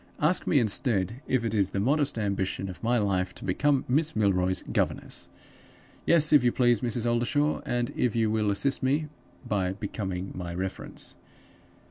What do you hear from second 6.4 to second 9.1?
you please, Mrs. Oldershaw, and if you will assist me